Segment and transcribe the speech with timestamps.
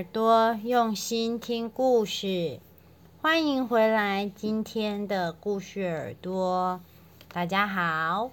[0.00, 2.58] 耳朵用心听故事，
[3.20, 4.32] 欢迎回来！
[4.34, 6.80] 今天的故事耳朵，
[7.30, 8.30] 大家好，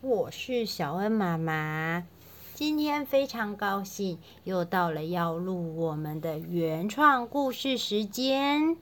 [0.00, 2.04] 我是小恩妈妈。
[2.54, 8.76] 今天非常高兴，又到了要录我们的原创故事时间。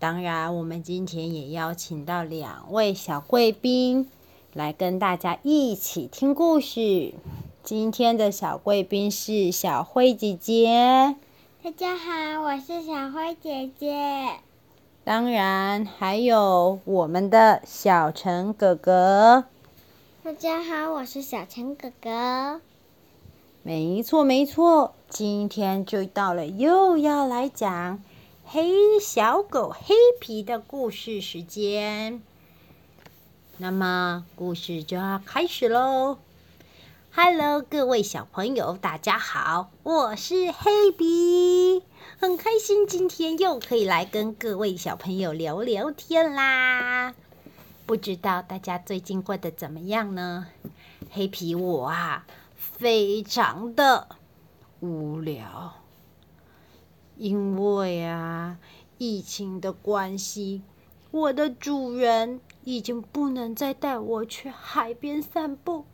[0.00, 4.10] 当然，我们今天也邀请到两位小贵宾
[4.52, 7.14] 来跟大家一起听故事。
[7.62, 11.14] 今天的小贵宾是小辉姐姐。
[11.64, 14.40] 大家好，我是小辉姐姐。
[15.04, 19.44] 当然还有我们的小陈哥哥。
[20.24, 22.60] 大家好，我是小陈哥哥。
[23.62, 28.02] 没错没错，今天就到了又要来讲
[28.44, 32.20] 黑小狗黑皮的故事时间。
[33.58, 36.18] 那么故事就要开始喽。
[37.14, 41.82] Hello，各位小朋友，大家好，我是黑皮，
[42.18, 47.12] 很开心今天又可以来跟各位小朋友聊聊天啦。
[47.84, 50.46] 不知道大家最近过得怎么样呢？
[51.10, 52.24] 黑皮我啊，
[52.56, 54.08] 非常的
[54.80, 55.74] 无聊，
[57.18, 58.56] 因为啊，
[58.96, 60.62] 疫情的关系，
[61.10, 65.84] 我的主人已经不能再带我去海边散步。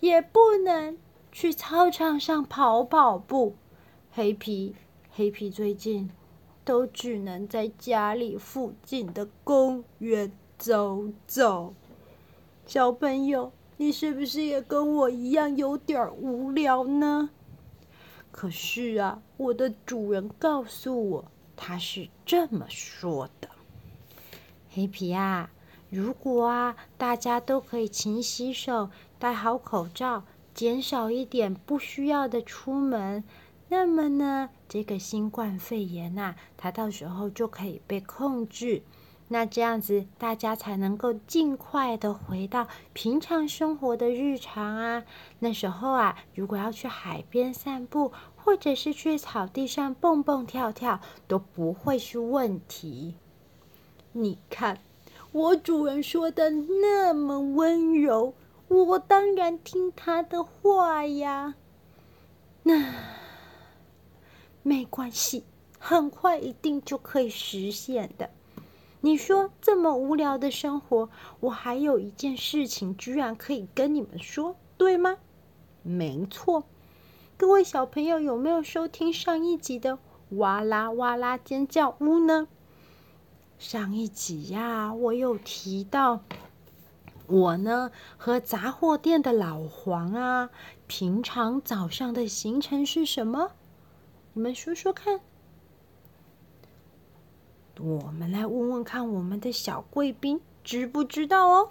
[0.00, 0.96] 也不能
[1.30, 3.54] 去操场上跑跑步，
[4.10, 4.74] 黑皮
[5.10, 6.10] 黑皮最近
[6.64, 11.74] 都只能在家里附近的公园走走。
[12.66, 17.30] 小朋友，你是不是也跟我一样有点无聊呢？
[18.32, 21.24] 可是啊，我的主人告诉我，
[21.56, 23.48] 他是这么说的：
[24.70, 25.50] 黑皮啊，
[25.90, 28.88] 如果啊，大家都可以勤洗手。
[29.20, 30.24] 戴好口罩，
[30.54, 33.22] 减少一点不需要的出门，
[33.68, 38.80] 那么呢，这个新冠肺炎呐，它到时候就可以被控制。
[39.28, 45.04] 那这样子，大家才能够尽快的回到平常生活的日常啊。
[45.40, 53.16] 那时候啊，如果要去海边散步，或者是去草地上蹦蹦跳跳，都不会是问题。
[54.12, 54.78] 你看，
[55.30, 58.32] 我主人说的那么温柔。
[58.70, 61.54] 我当然听他的话呀。
[62.62, 62.94] 那
[64.62, 65.44] 没关系，
[65.78, 68.30] 很快一定就可以实现的。
[69.00, 71.08] 你说这么无聊的生活，
[71.40, 75.16] 我还有一件事情居然可以跟你们说，对吗？
[75.82, 76.64] 没错，
[77.36, 79.98] 各位小朋友有没有收听上一集的
[80.30, 82.46] 哇啦哇啦尖叫屋呢？
[83.58, 86.20] 上一集呀，我有提到。
[87.30, 90.50] 我呢，和杂货店的老黄啊，
[90.86, 93.52] 平常早上的行程是什么？
[94.32, 95.20] 你们说说看。
[97.78, 101.70] 我们来问问看，我们的小贵宾知不知道哦？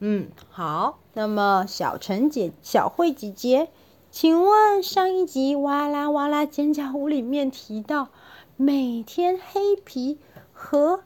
[0.00, 0.98] 嗯，好。
[1.12, 3.68] 那么小陈姐、小慧姐姐，
[4.10, 8.08] 请问上一集《哇啦哇啦尖叫屋》里面提到，
[8.56, 10.18] 每天黑皮
[10.52, 11.04] 和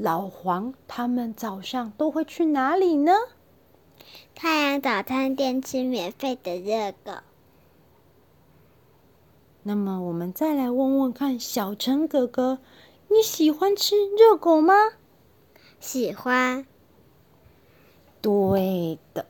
[0.00, 3.12] 老黄他们早上都会去哪里呢？
[4.32, 7.20] 太阳早餐店吃免费的热狗。
[9.64, 12.60] 那么我们再来问问看，小陈哥哥，
[13.08, 14.74] 你喜欢吃热狗吗？
[15.80, 16.64] 喜欢。
[18.20, 19.26] 对的，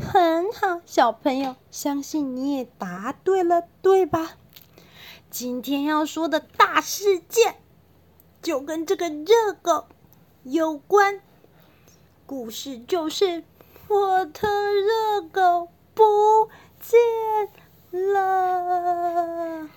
[0.00, 4.38] 很好，小朋友，相信你也答对了，对吧？
[5.30, 7.56] 今天要说的大事件，
[8.40, 9.84] 就跟这个热狗。
[10.48, 11.20] 有关
[12.24, 13.42] 故事就是
[13.88, 16.48] 我的热狗不
[16.78, 16.96] 见
[18.14, 19.68] 了。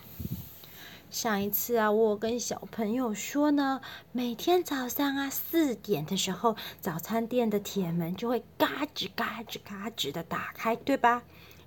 [1.10, 11.24] 上一次啊，我跟小朋友说呢，每天早上啊四点的时候，早餐店的铁门就会嘎吱嘎吱嘎吱的打开，对吧？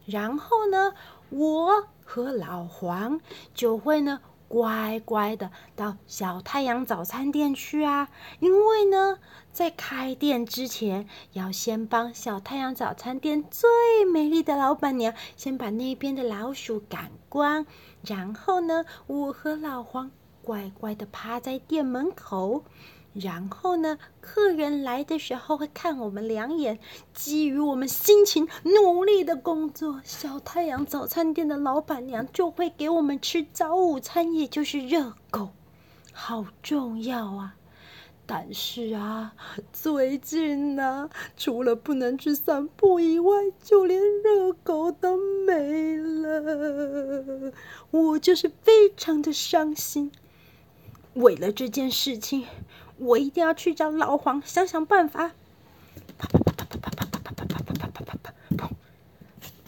[0.06, 0.94] 然后呢，
[1.30, 3.20] 我和老黄
[3.52, 4.20] 就会呢。
[4.52, 8.10] 乖乖的到小太阳早餐店去啊！
[8.38, 9.18] 因为呢，
[9.50, 17.64] 在开店之前，要先帮小太阳早餐店最美丽的老板娘先把那边的老鼠赶光。
[18.06, 20.10] 然后呢，我和老黄
[20.42, 22.64] 乖乖的趴在店门口。
[23.14, 26.78] 然后呢，客人来的时候会看我们两眼，
[27.12, 35.50] 基于我们辛勤努力的工作，小太阳早餐店的老板娘就会给我们吃早午餐，也就是热狗，
[36.12, 37.56] 好重要啊！
[38.24, 39.34] 但是啊，
[39.72, 43.30] 最近呢、啊，除了不能去散步以外，
[43.62, 47.52] 就连热狗都没了。
[47.90, 50.10] 我就是非常的伤心。
[51.14, 52.46] 为了这件事情，
[53.02, 55.32] 我一定要去找老黄想想办法。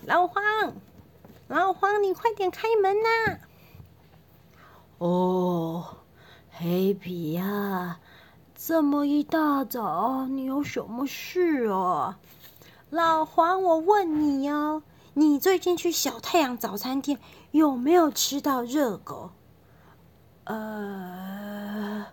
[0.07, 0.43] 老黄，
[1.49, 3.39] 老黄，你快点开门呐！
[4.99, 5.97] 哦，
[6.51, 7.99] 黑皮呀。
[8.55, 12.19] 这么一大早，你有什么事啊？
[12.89, 14.83] 老黄，我问你哦，
[15.13, 17.19] 你最近去小太阳早餐店
[17.51, 19.31] 有没有吃到热狗？
[20.45, 22.07] 呃，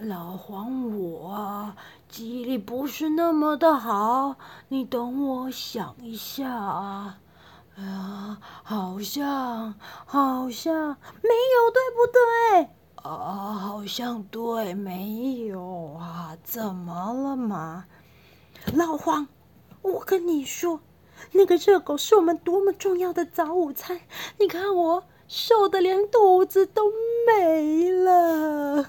[0.00, 1.72] 老黄，我
[2.06, 4.36] 记忆力不是那么的好，
[4.68, 7.18] 你等我想一下啊。
[7.76, 10.74] 啊，好像好像
[11.22, 12.68] 没有，对不对？
[12.96, 17.86] 啊，好像对，没有啊，怎么了嘛？
[18.74, 19.26] 老黄，
[19.80, 20.80] 我跟你说，
[21.32, 24.00] 那个热狗是我们多么重要的早午餐。
[24.38, 26.90] 你看我瘦的连肚子都
[27.26, 28.86] 没了。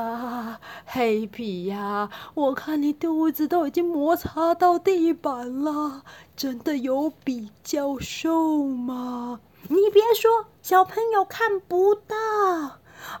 [0.00, 6.02] 啊，黑皮呀，我看你肚子都已经摩擦到地板了，
[6.34, 9.40] 真的有比较瘦吗？
[9.68, 12.16] 你别说，小朋友看不到。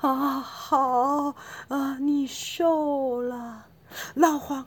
[0.00, 1.34] 啊，好
[1.68, 3.66] 啊，你瘦了，
[4.14, 4.66] 老黄，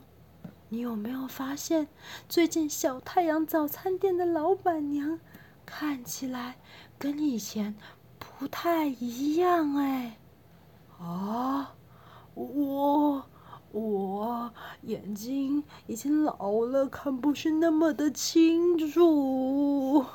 [0.70, 1.88] 你有没有发现
[2.30, 5.20] 最近小太阳早餐店的老板娘
[5.66, 6.58] 看起来
[6.98, 7.76] 跟你以前
[8.20, 10.18] 不太一样哎？
[11.00, 11.73] 啊，
[12.36, 13.24] 我
[13.72, 14.52] 我
[14.82, 16.36] 眼睛已经老
[16.66, 20.06] 了，看不是那么的清楚。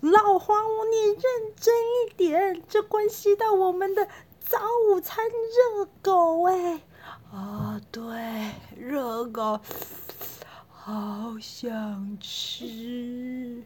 [0.00, 4.06] 老黄，你认真一点，这关系到我们的
[4.40, 4.58] 早
[4.90, 6.80] 午餐热狗哎！
[7.32, 9.58] 啊，对，热狗，
[10.68, 13.64] 好想吃。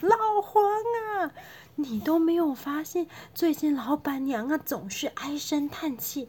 [0.00, 1.32] 老黄啊，
[1.76, 6.28] 你都没有发现最近老板娘啊总是唉声叹气。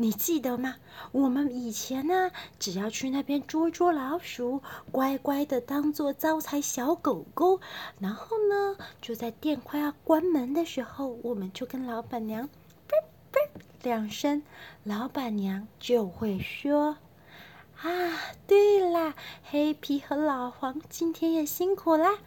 [0.00, 0.76] 你记得吗？
[1.10, 2.30] 我们以前呢，
[2.60, 4.62] 只要去那边捉捉老鼠，
[4.92, 7.60] 乖乖的当做招财小狗狗，
[7.98, 12.48] 然后呢，就在店快要关门的时候，我们就跟老板娘
[12.86, 12.96] “啵
[13.32, 13.40] 啵”
[13.82, 14.44] 两声，
[14.84, 16.98] 老板娘就会说
[17.82, 17.88] ：“啊，
[18.46, 19.16] 对啦，
[19.50, 22.18] 黑皮和老黄今天也辛苦啦。”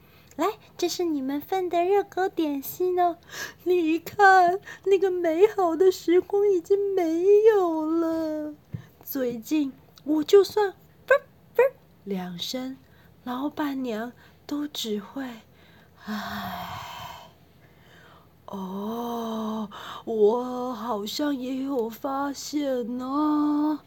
[0.41, 3.17] 来，这是你们份的热狗点心哦。
[3.63, 8.55] 你看，那个美好的时光已经没有了。
[9.03, 9.71] 最近
[10.03, 10.73] 我就算
[11.05, 11.15] 啵
[11.53, 11.63] 啵
[12.05, 12.75] 两声，
[13.23, 14.13] 老板娘
[14.47, 15.23] 都只会
[16.05, 17.29] 唉。
[18.47, 19.69] 哦，
[20.05, 23.79] 我好像也有发现呢，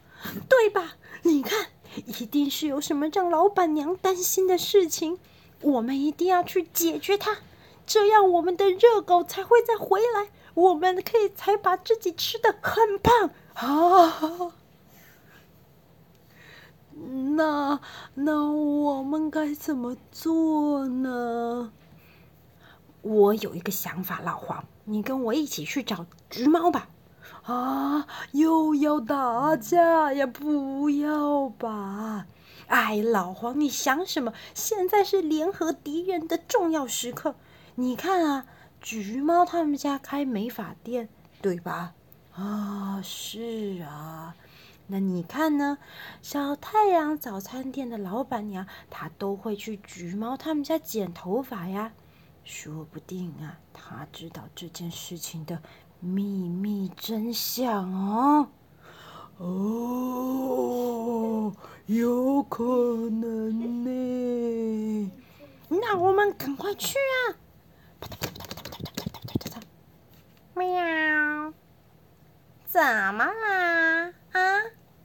[0.49, 0.93] 对吧？
[1.23, 1.67] 你看，
[1.97, 5.19] 一定是有什么让老板娘担心的事情。
[5.63, 7.39] 我们一定要去解决它，
[7.87, 14.53] 这样我们的热狗才会再回来，我们可以才把自己吃的很胖啊！
[17.37, 17.81] 那
[18.15, 21.73] 那我们该怎么做呢？
[23.03, 26.89] 我有一个想法，老黄，你跟我一起去找橘猫吧。
[27.43, 30.27] 啊，又要打架呀？
[30.27, 32.27] 不要吧。
[32.67, 34.33] 哎，老黄，你想什么？
[34.55, 37.35] 现在是联合敌人的重要时刻。
[37.77, 38.47] 你看啊，
[38.81, 41.09] 橘猫他们家开美发店，
[41.43, 41.95] 对吧？
[42.33, 44.35] 啊，是啊。
[44.87, 45.79] 那你看呢？
[46.21, 51.93] 小太阳早餐店的老板娘，她都会去橘猫他们家剪头发呀。
[52.45, 55.63] 说不定啊，她知道这件事情的
[56.01, 58.49] 秘密真相哦。
[59.39, 60.85] 哦。
[61.87, 65.11] 有可能呢，
[65.69, 67.37] 那我们赶快去啊！
[70.55, 71.53] 喵，
[72.65, 72.81] 怎
[73.15, 74.15] 么啦？
[74.33, 74.63] 啊，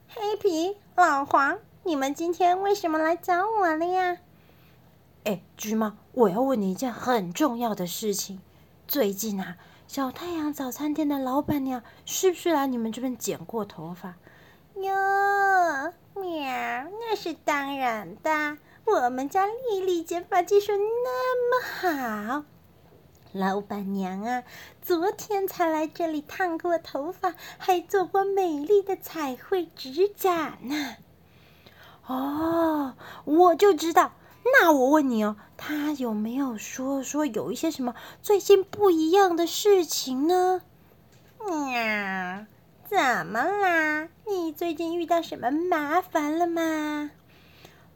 [0.08, 4.16] 黑皮、老黄，你们今天为什么来找我了呀？
[5.24, 8.40] 哎，橘猫，我要问你一件很重要的事情。
[8.88, 9.58] 最近啊，
[9.92, 14.14] 小太阳早餐店的老板娘是不是来你们这边剪过头发？
[14.76, 15.92] 哟。
[16.14, 18.58] 喵，那是当然的。
[18.84, 22.44] 我们家丽丽剪发技术那么好，
[23.32, 24.44] 老板娘啊，
[24.80, 30.94] 昨天才来这里烫过头发，还做过美丽的彩绘指甲呢。
[32.06, 32.94] 哦，
[33.24, 34.12] 我就知道。
[34.52, 40.62] 那我问你哦，他有没有说说有一些什么最近不一样的事情呢？
[41.38, 42.46] 喵，
[42.88, 44.08] 怎么啦？
[44.26, 47.10] 你最近遇到什么麻烦了吗？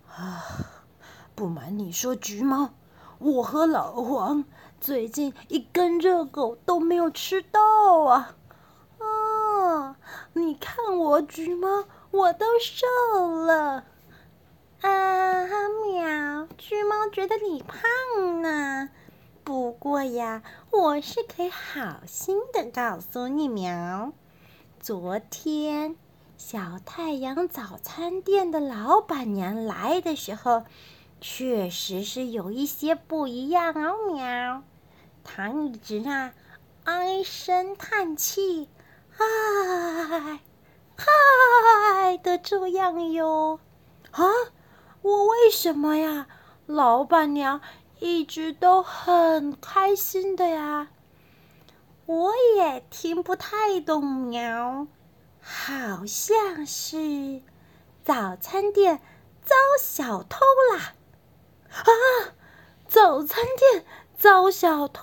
[0.09, 0.85] 啊，
[1.35, 2.71] 不瞒你说，橘猫，
[3.19, 4.45] 我和老黄
[4.81, 8.37] 最近一根热狗都没有吃到啊！
[8.99, 9.97] 哦，
[10.35, 12.87] 你看我橘猫，我都瘦
[13.45, 13.85] 了。
[14.81, 15.47] 啊，
[15.87, 16.44] 喵！
[16.57, 18.89] 橘猫觉得你胖呢。
[19.43, 24.13] 不过呀，我是可以好心的告诉你，喵。
[24.81, 25.97] 昨天
[26.37, 30.65] 小太阳早餐店的老板娘来的时候，
[31.21, 34.63] 确实是有一些不一样哦，喵。
[35.23, 36.33] 她一直啊
[36.85, 38.69] 唉声叹气，
[39.19, 40.41] 唉
[40.97, 43.59] 唉的这样哟。
[44.11, 44.25] 啊，
[45.03, 46.27] 我为什么呀？
[46.67, 47.61] 老板娘
[48.01, 50.89] 一直都很开心的呀。
[52.07, 54.87] 我也听不太懂，喵，
[55.41, 57.43] 好像是
[58.03, 59.01] 早餐店
[59.43, 60.41] 遭小偷
[60.73, 60.95] 啦！
[61.71, 61.89] 啊，
[62.87, 63.85] 早餐店
[64.19, 65.03] 遭小偷？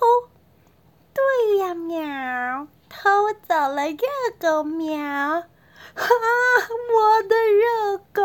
[1.12, 3.96] 对呀，喵，偷走了热
[4.40, 4.98] 狗，喵！
[5.00, 5.44] 啊，
[6.94, 8.22] 我的热狗！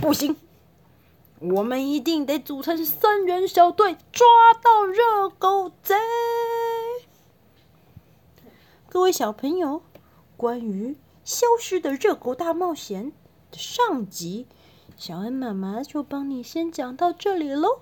[0.00, 0.34] 不行。
[1.40, 4.26] 我们一定得组成三人小队，抓
[4.62, 5.94] 到热狗贼！
[8.88, 9.82] 各位小朋友，
[10.36, 13.12] 关于消失的热狗大冒险
[13.50, 14.46] 的上集，
[14.96, 17.80] 小恩妈妈就帮你先讲到这里喽。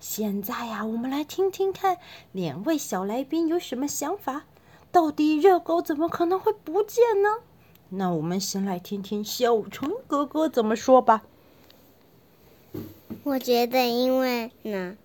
[0.00, 1.98] 现在呀，我们来听听看
[2.32, 4.44] 两位小来宾有什么想法。
[4.90, 7.28] 到底热狗怎么可能会不见呢？
[7.88, 11.22] 那我们先来听听小虫哥哥怎么说吧。
[13.24, 14.96] 我觉得，因为呢，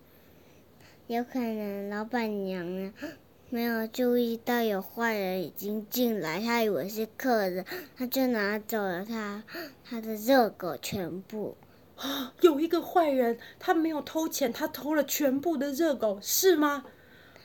[1.06, 2.92] 有可能老板娘呢
[3.48, 7.64] 没有注意到有坏人已经进来，她以为是客人，
[7.96, 9.44] 她就拿走了她
[9.88, 11.56] 她的热狗全部。
[12.42, 16.84] 有一个坏人，他没有偷钱，他偷了全部的热狗，是吗？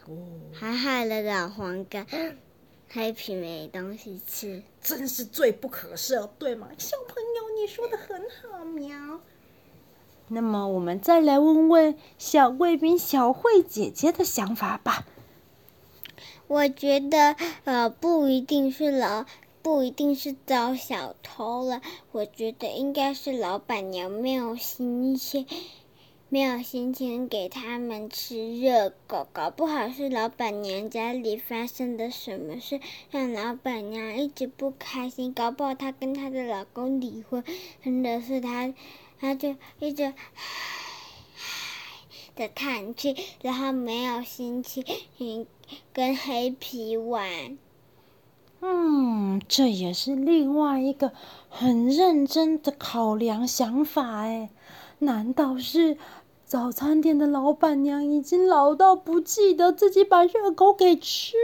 [0.07, 2.05] 哦，还害了老黄跟
[2.89, 6.69] 黑皮没东西吃，真是罪不可赦，对吗？
[6.79, 9.21] 小朋友，你说的很好，喵。
[10.29, 15.05] 那么，我们再来问问小贵宾小慧姐姐的想法吧。
[16.47, 19.25] 我觉得，呃，不一定是老，
[19.61, 21.81] 不一定是遭小偷了。
[22.11, 25.45] 我觉得应该是老板娘没有心情，
[26.29, 29.27] 没有心情给他们吃热狗。
[29.31, 32.79] 搞不好是老板娘家里发生的什么事，
[33.11, 35.33] 让老板娘一直不开心。
[35.33, 37.43] 搞不好她跟她的老公离婚，
[37.83, 38.73] 真的是她。
[39.23, 41.45] 他就一直唉唉
[42.35, 45.47] 的叹气，然后没有心情
[45.93, 47.57] 跟黑皮玩。
[48.59, 51.13] 嗯，这也是另外一个
[51.47, 54.49] 很认真的考量想法哎。
[54.99, 55.97] 难道是
[56.43, 61.37] 早餐店的老板娘已经老到不记得自己把热狗给吃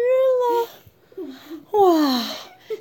[1.15, 1.29] 了？
[1.79, 2.25] 哇！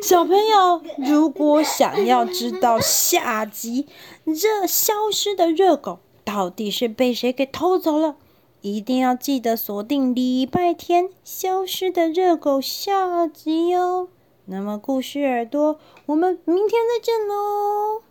[0.03, 3.87] 小朋友，如果想要知道下集
[4.25, 8.17] 热消失的热狗到底是被谁给偷走了，
[8.61, 14.09] 一定要记得锁定礼拜天《消失的热狗》下集哟。
[14.47, 18.03] 那么，故事耳朵，我们明天再见喽。